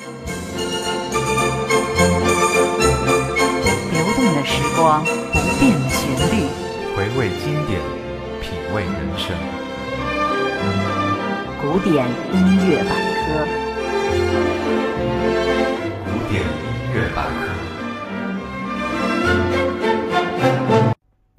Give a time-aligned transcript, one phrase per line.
[0.00, 0.08] 流
[4.16, 6.00] 动的时光，不变的旋
[6.32, 6.48] 律，
[6.96, 7.78] 回味经典，
[8.40, 9.36] 品味人生。
[11.60, 12.38] 古典音
[12.70, 13.44] 乐百科，
[16.06, 16.48] 古典音
[16.94, 17.30] 乐百科。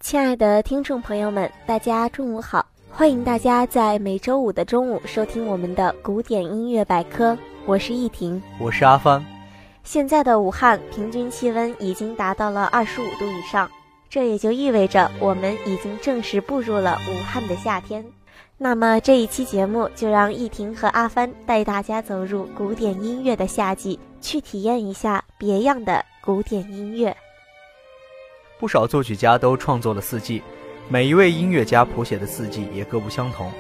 [0.02, 2.64] 亲爱的听众朋友们，大家中午好！
[2.92, 7.36] 欢迎大家在每周五的中午收听我们的古典音乐百科，
[7.68, 9.24] 我是易婷，我是阿帆。
[9.84, 13.70] 现在的武汉平均气温已经达到了二十五度以上，
[14.10, 18.04] 这也就意味着我们已经正式步入了武汉的夏天。
[18.58, 27.16] 那么这一期节目就让易婷和阿帆带大家走入古典音乐的夏季，去体验一下别样的古典音乐。
[28.60, 30.42] 不少作曲家都创作了四季，
[30.90, 33.52] 每一位音乐家谱写的四季也各不相同。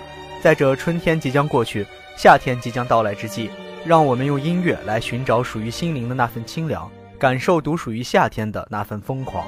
[0.41, 1.85] 在这春天即将过去、
[2.17, 3.49] 夏天即将到来之际，
[3.85, 9.45] 让我们用音乐来寻找属于心灵的那份清凉，感受独属于夏天的那份疯狂。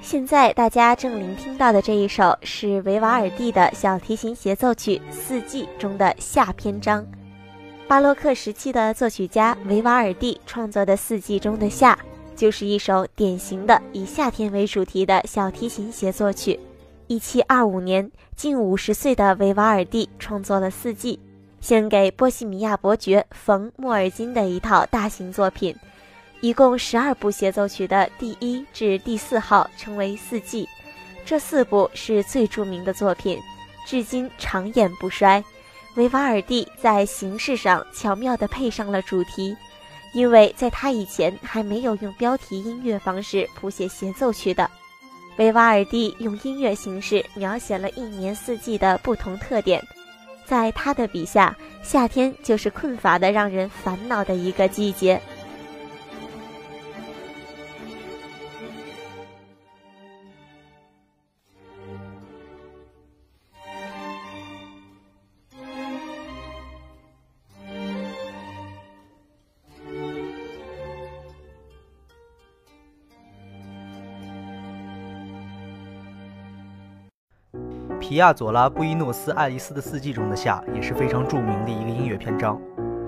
[0.00, 7.04] 现在大家正聆听到的这一首是维瓦尔第的小提琴协奏曲《四季》中的夏篇章。
[7.88, 11.98] 巴洛克时期的作曲家维瓦尔第创作的《四季》中的夏。
[12.36, 16.60] 就是一首典型的以夏天为主题的小提琴协奏曲。
[17.06, 21.18] 一七二五年，近五十岁的维瓦尔第创作了《四季》，
[21.66, 25.74] 献给波西米亚伯爵冯·莫尔金的一套大型作品。
[26.40, 30.64] 一共十二部协奏曲的第一至第四号称为《四季》，
[31.24, 33.36] 这四部是最著名的作品，
[33.84, 35.42] 至今长演不衰。
[35.96, 39.56] 维瓦尔第在形式上巧妙地配上了主题。
[40.14, 44.70] 因为在他以前还没有用标题音乐方式谱写协奏曲的，
[45.36, 49.82] 维瓦尔第用音乐形式描写了一年四季的不同特点。
[50.46, 55.20] 在他的笔下，夏天就是困乏的、让人烦恼的一个季节。
[78.16, 82.58] 皮亚佐拉《布宜诺斯艾利斯的四季》中的夏也是非常著名的一个音乐篇章。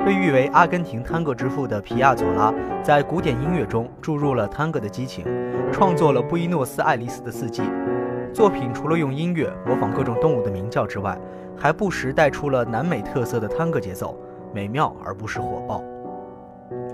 [0.05, 2.53] 被誉为阿根廷探戈之父的皮亚佐拉，
[2.83, 5.25] 在古典音乐中注入了探戈的激情，
[5.73, 7.63] 创作了《布宜诺斯艾利斯的四季》
[8.35, 8.71] 作品。
[8.75, 11.19] 除了用音乐模仿各种动物的鸣叫之外，
[11.57, 14.15] 还不时带出了南美特色的探戈节奏，
[14.53, 15.83] 美妙而不失火爆。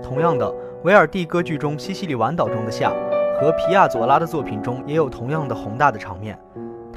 [0.01, 0.49] 同样的，
[0.85, 2.93] 维尔蒂歌剧中《西西里晚岛》中的夏，
[3.41, 6.39] 和皮亚佐拉的作品中也有同样的宏大的场面。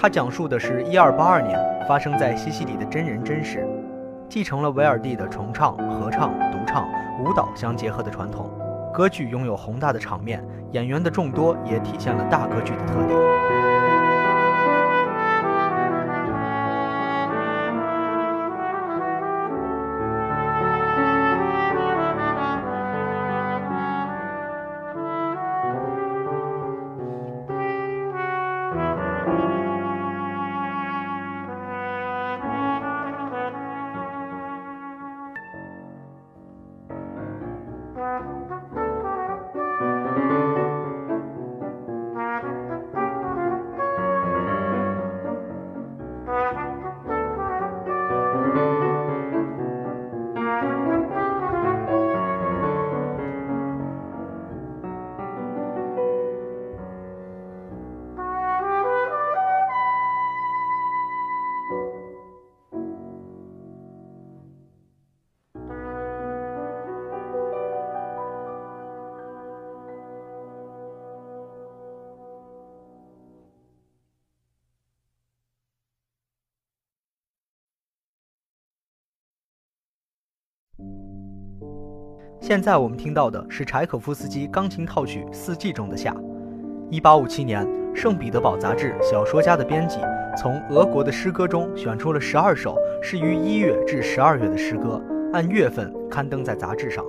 [0.00, 3.66] 它讲述的是一二八二年发生在西西里的真人真事，
[4.28, 6.88] 继承了维尔蒂的重唱、合唱、独唱、
[7.20, 8.48] 舞蹈相结合的传统。
[8.94, 13.47] 歌剧拥有宏大的场面，演员的众多也体现了大歌剧的特点。
[82.48, 86.16] 现在我们听到的是柴可夫斯基钢琴套曲《四季》中的夏。
[86.88, 89.98] 一八五七年，圣彼得堡杂志《小说家》的编辑
[90.34, 94.98] 从俄国的诗歌中选出了十二首适于一月至十二月的诗歌，
[95.34, 97.04] 按月份刊登在杂志上。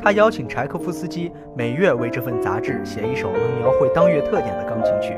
[0.00, 5.16] 他邀请柴可夫斯基每月为这份杂志写一首能描绘当月特点的钢琴曲。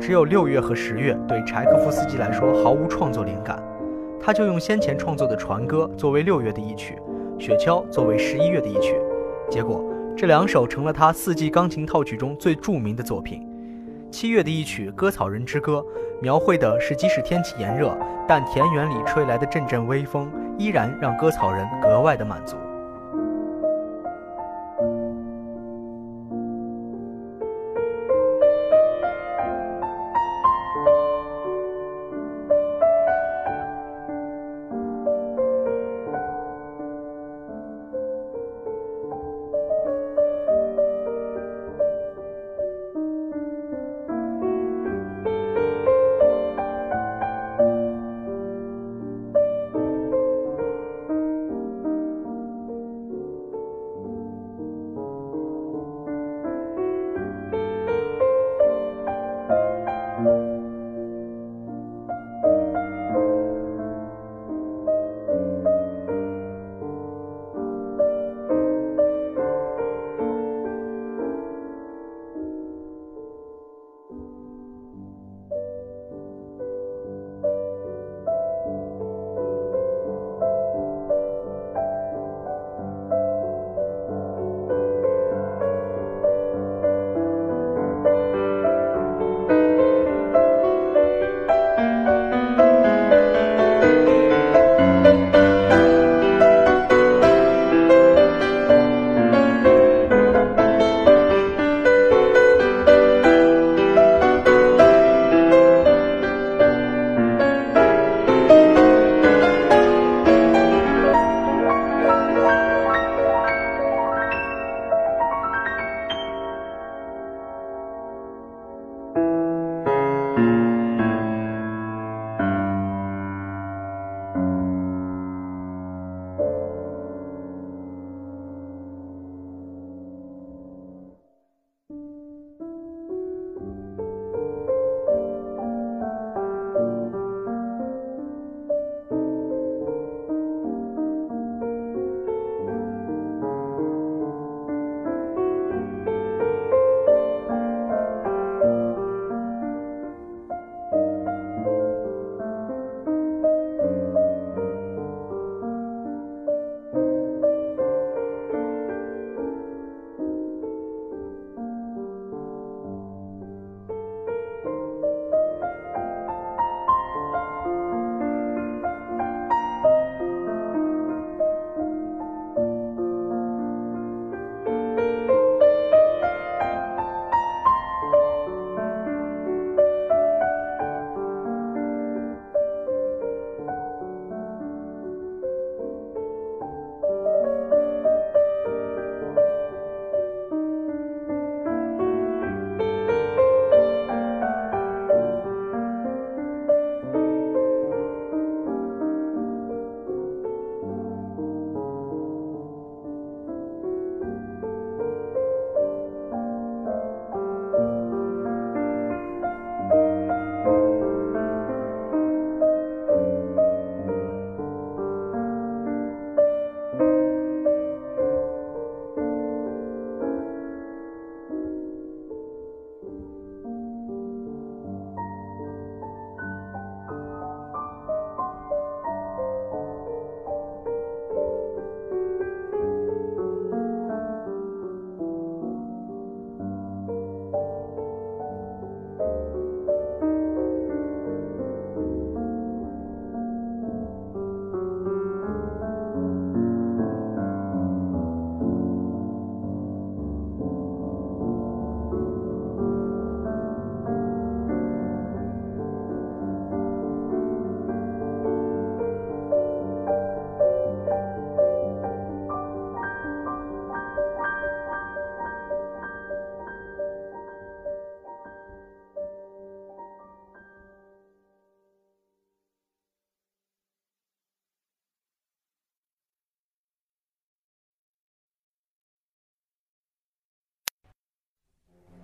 [0.00, 3.62] 只有六月和十月对柴可夫斯基来说毫无创作灵感，
[4.20, 6.98] 他就用先前创作的《船歌》作为六月的一曲。
[7.38, 8.94] 雪橇作为十一月的一曲，
[9.50, 9.84] 结果
[10.16, 13.46] 这两首成了他四季钢琴套曲中最著名的作品。
[14.10, 15.84] 七月的一曲《割草人之歌》，
[16.22, 17.94] 描绘的是即使天气炎热，
[18.26, 22.56] 但田园里吹来的阵阵微风，依然让割草人格外的满足。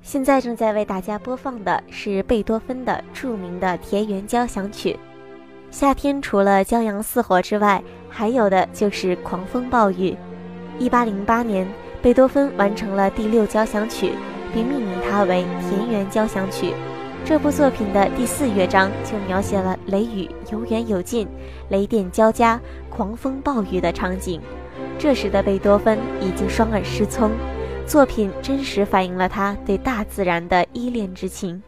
[0.03, 4.93] 现在正在为大家播放的是贝多芬的著名的《田园交响曲》。
[5.71, 10.17] 夏天除了骄阳似火之外，还有的就是狂风暴雨。
[10.77, 11.67] 一八零八年，
[12.03, 14.13] 贝多芬完成了第六交响曲，
[14.53, 16.71] 并命名它为《田园交响曲》。
[17.25, 21.29] 这部作品的第四乐章就描写了雷雨有远有近、
[21.69, 24.41] 雷电交加、狂风暴雨的场景。
[24.99, 27.31] 这时的贝多芬已经双耳失聪，
[27.87, 31.63] 作品真实反映了他对大自然的依恋之情。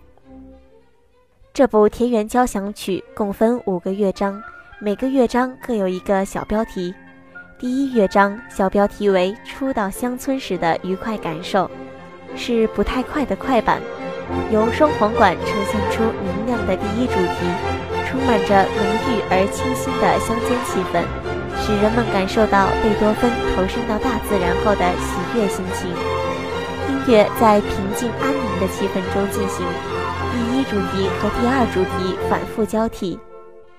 [1.52, 4.42] 这部田园交响曲共分五个乐章，
[4.80, 6.94] 每个乐章各有一个小标题。
[7.59, 11.71] 第一乐章小标题为“初到乡村时的愉快感受”，
[12.35, 13.80] 是不太快的快板。
[14.50, 17.47] 由双簧管呈现出明亮的第一主题，
[18.09, 21.04] 充满着浓郁而清新的乡间气氛，
[21.66, 25.88] 使人们感受到贝多芬投身到大自然后的喜悦心情。
[26.90, 29.66] 音乐在平静安宁的气氛中进行，
[30.30, 33.18] 第一主题和第二主题反复交替，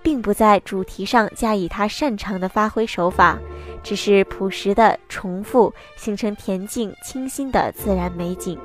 [0.02, 3.38] 并不在主题上加以他擅长的发挥手法，
[3.84, 8.58] 只是朴实的重复，形成恬静清新的自然美景。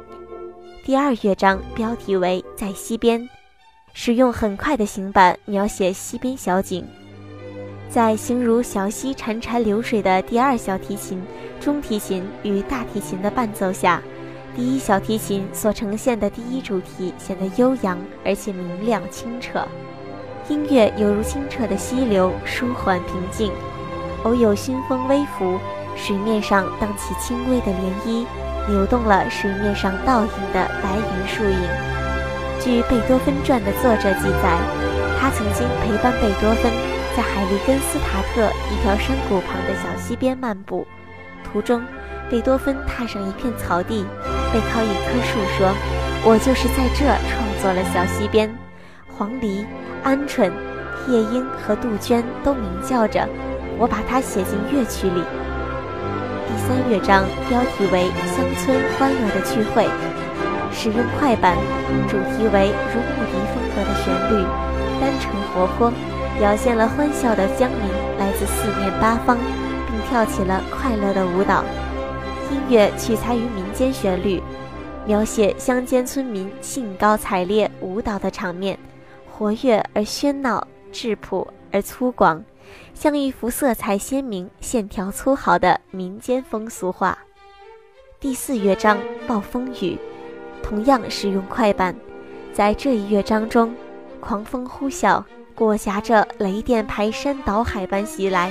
[0.83, 3.21] 第二乐章标题为《在溪边》，
[3.93, 6.89] 使用很快的行板描写溪边小景。
[7.91, 11.21] 在形如小溪潺潺流水的第二小提琴、
[11.59, 14.01] 中提琴与大提琴的伴奏下，
[14.55, 19.67] 第一小提琴所呈现的第一主题显得悠扬而且明亮清澈。
[20.49, 23.51] 音乐犹如清澈的溪流，舒缓平静，
[24.23, 25.59] 偶有熏风微拂，
[25.97, 28.25] 水面上荡起轻微的涟漪。
[28.69, 31.59] 扭动了水面上倒映的白云树影。
[32.61, 34.61] 据《贝多芬传》的作者记载，
[35.19, 36.71] 他曾经陪伴贝多芬
[37.17, 40.87] 在海利根斯塔特一条山谷旁的小溪边漫步。
[41.45, 41.83] 途中，
[42.31, 44.05] 贝多芬踏上一片草地，
[44.53, 45.75] 背靠一棵树，说
[46.25, 48.49] ：“我就是在这创作了小溪边，
[49.17, 49.67] 黄鹂、
[50.05, 50.53] 鹌鹑、
[51.09, 53.29] 夜莺和杜鹃都鸣叫着，
[53.77, 55.23] 我把它写进乐曲里。”
[56.47, 59.85] 第三乐章标题为《乡村欢乐的聚会》，
[60.71, 61.57] 使用快板，
[62.07, 64.47] 主题为如牧笛风格的旋律，
[65.01, 65.93] 单纯活泼，
[66.41, 67.87] 表现了欢笑的乡民
[68.19, 71.63] 来自四面八方，并跳起了快乐的舞蹈。
[72.51, 74.43] 音乐取材于民间旋律，
[75.05, 78.79] 描写乡间村民兴高采烈舞蹈的场面，
[79.31, 82.41] 活跃而喧闹，质朴而粗犷。
[82.95, 87.19] 像一幅色彩鲜明、线条粗豪的民间风俗画。
[88.19, 89.99] 第四乐章《暴风雨》，
[90.63, 91.95] 同样使用快板。
[92.55, 93.75] 在这一乐章中，
[94.21, 95.23] 狂风呼啸，
[95.61, 98.51] 裹挟着雷电排山倒海般袭来，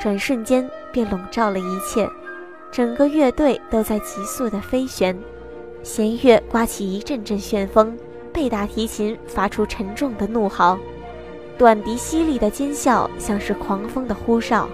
[0.00, 2.08] 转瞬间便笼罩了一切。
[2.72, 5.14] 整个乐队都在急速的飞旋，
[5.82, 7.94] 弦乐刮起一阵阵旋风，
[8.32, 10.78] 贝大提琴发出沉重的怒嚎。
[11.58, 14.66] 短笛犀利的尖啸像是狂风的呼哨，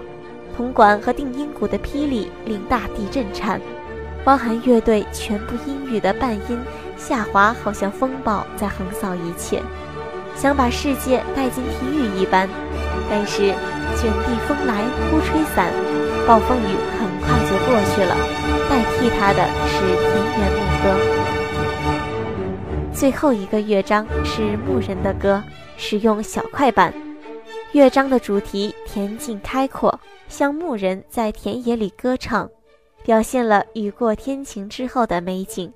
[0.55, 3.59] 铜管和定音鼓的霹雳令大地震颤，
[4.23, 6.57] 包含乐队全部音域的半音
[6.95, 9.61] 下滑，好像风暴在横扫一切，
[10.35, 12.47] 想把世界带进地狱一般。
[13.09, 13.53] 但是
[13.97, 15.71] 卷地风来忽吹散，
[16.27, 18.15] 暴风雨很快就过去了，
[18.69, 20.05] 代替它的是田
[20.37, 20.85] 园牧歌。
[22.93, 25.43] 最后一个乐章是牧人的歌。
[25.77, 26.93] 使用小快板，
[27.73, 29.99] 乐章的主题恬静开阔，
[30.29, 32.49] 像牧人在田野里歌唱，
[33.03, 35.69] 表现了雨过天晴之后的美景。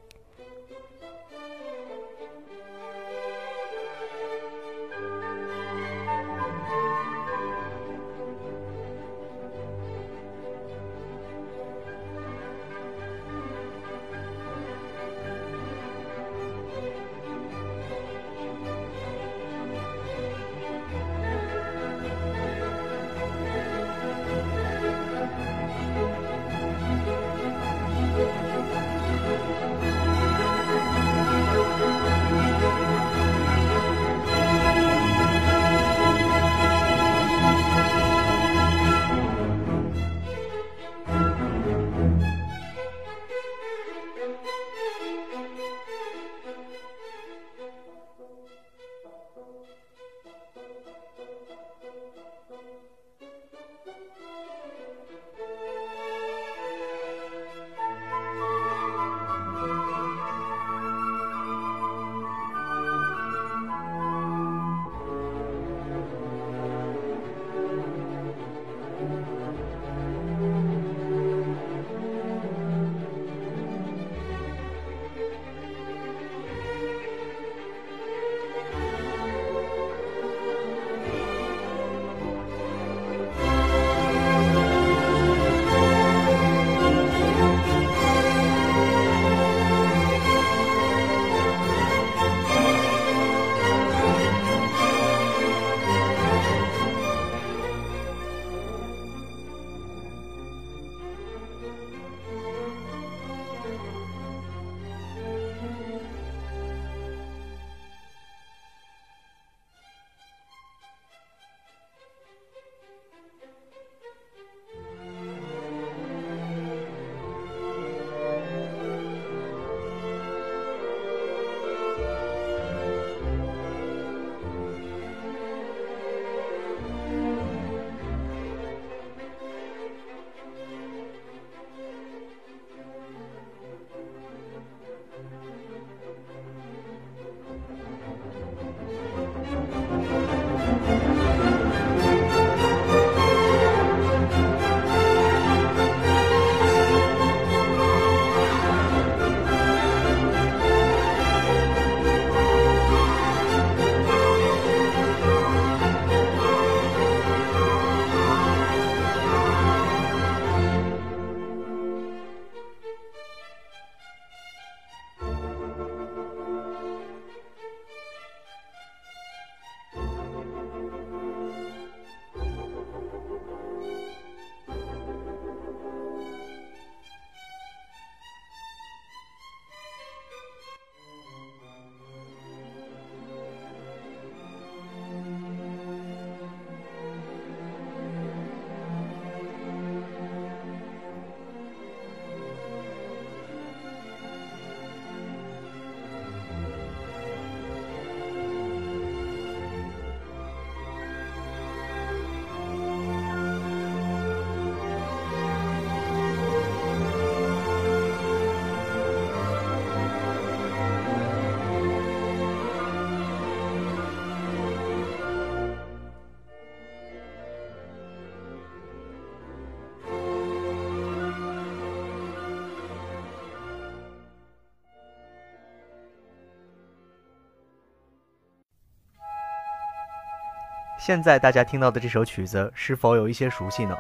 [231.10, 233.98] 现在大家听到的这首曲子是否有一些熟悉呢？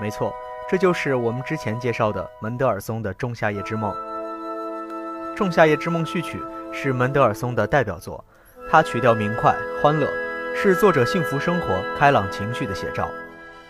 [0.00, 0.34] 没错，
[0.66, 3.92] 这就是我们之前介绍的门德尔松的《仲夏夜之梦》。
[5.34, 8.24] 《仲夏夜之梦》序曲是门德尔松的代表作，
[8.70, 10.10] 它曲调明快、欢乐，
[10.56, 13.10] 是作者幸福生活、开朗情绪的写照。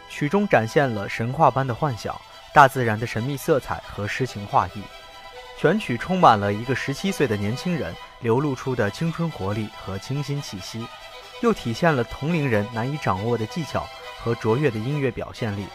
[0.09, 2.15] 曲中展现了神话般的幻想、
[2.55, 4.85] 大自然的神秘色彩和诗情画意。
[5.59, 10.87] 全曲充满了一个十七岁的年轻人流露出的青春活力和清新气息，
[11.41, 13.87] 又体现了同龄人难以掌握的技巧
[14.19, 15.67] 和卓越的音乐表现力，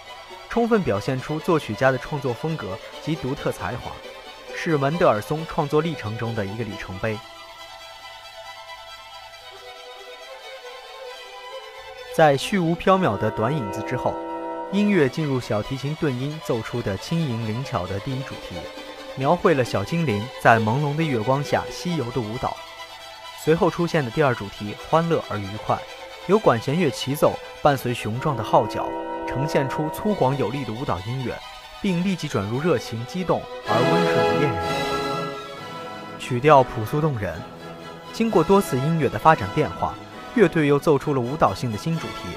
[0.50, 3.92] 充分表现出作曲家的创作风格及独特才华，
[4.56, 7.18] 是门德尔松创作历程中的一个里程碑。
[12.16, 14.14] 在虚无缥缈的短影子之后，
[14.72, 18.56] 音乐进入小提琴顿音奏出的轻盈灵巧的第一主题。
[19.16, 22.58] 描绘了小精灵在朦胧的月光下西游的舞蹈。
[23.44, 25.78] 随后出现的第二主题欢乐而愉快，
[26.28, 28.88] 由管弦乐齐奏，伴随雄壮的号角，
[29.28, 31.38] 呈现出粗犷有力的舞蹈音乐，
[31.82, 34.64] 并立即转入热情激动而温顺的恋人。
[36.18, 37.38] 曲调朴素动人。
[38.14, 39.94] 经过多次音乐的发展变化，
[40.36, 42.30] 乐队又奏出了舞蹈性的新主题。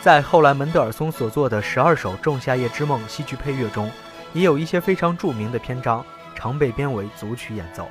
[0.00, 3.90] 在后来门德尔松所作的十二首《仲夏夜之梦》戏剧配乐中。
[4.32, 7.88] 也有一些非常著名的篇章，常被编为组曲演奏。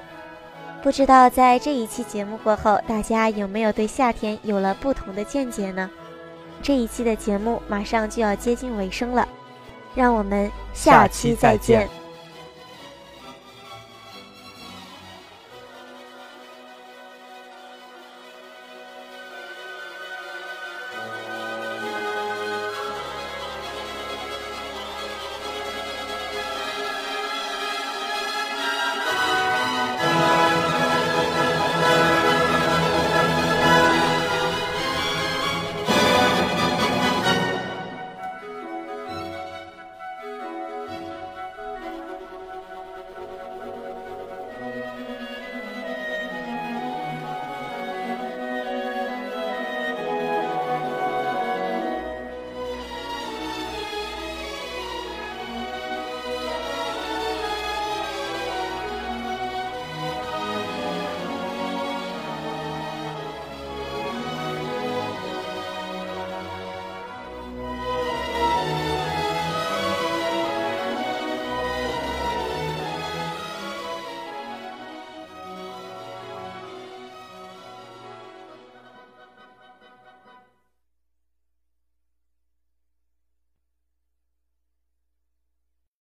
[0.82, 5.90] 不知道在这一期节目过后，大家有没有对夏天有了不同的见解呢？
[6.62, 9.28] 这一期的节目马上就要接近尾声了，
[9.94, 11.90] 让我们下期再见。